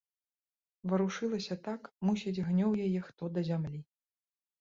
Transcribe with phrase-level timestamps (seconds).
[0.93, 3.83] Варушылася так, мусіць, гнёў яе хто да зямлі.